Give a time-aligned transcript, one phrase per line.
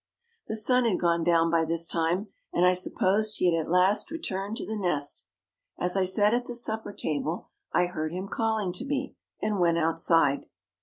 [0.47, 4.09] The sun had gone down by this time and I supposed he had at last
[4.09, 5.27] returned to the nest.
[5.77, 9.77] As I sat at the supper table I heard him calling to me and went
[9.77, 10.47] outside.